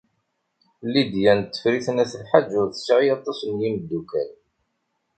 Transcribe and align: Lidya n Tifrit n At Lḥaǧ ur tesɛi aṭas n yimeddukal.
Lidya 0.91 1.33
n 1.39 1.41
Tifrit 1.43 1.87
n 1.95 2.01
At 2.03 2.13
Lḥaǧ 2.23 2.47
ur 2.61 2.67
tesɛi 2.71 3.09
aṭas 3.15 3.39
n 3.49 3.53
yimeddukal. 3.61 4.29